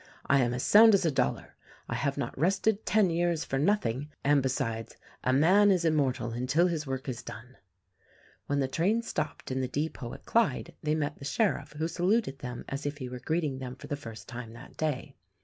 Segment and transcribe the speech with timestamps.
[0.25, 1.53] I am as sound as a dollar.
[1.87, 4.09] I have not rested ten years for nothing.
[4.23, 7.57] And, besides, 'a man is immortal until his work is done.'"
[8.47, 12.39] When the train stopped in the depot at Clyde they met the sheriff who saluted
[12.39, 15.17] them as if he were greeting them for the first time that day.